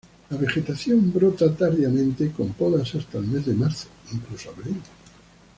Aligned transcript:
La 0.31 0.35
vegetación 0.37 1.13
brota 1.13 1.55
tardíamente, 1.55 2.31
con 2.31 2.53
podas 2.53 2.95
hasta 2.95 3.19
el 3.19 3.25
mes 3.27 3.45
de 3.45 3.53
marzo 3.53 3.87
incluso 4.11 4.49
abril. 4.49 4.81